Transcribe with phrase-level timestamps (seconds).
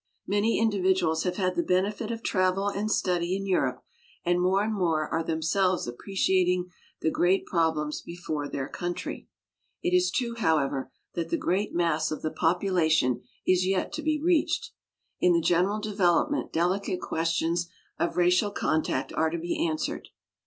[0.25, 3.83] Many individuals have had the benefit of travel and study in Europe
[4.25, 9.27] and more and more are themselves appreciating the great problems before their country.
[9.83, 14.19] It is true, however, that the great mass of the population is yet to be
[14.19, 14.71] reached.
[15.19, 20.07] In the general development delicate ques tions of racial contact are to be answered.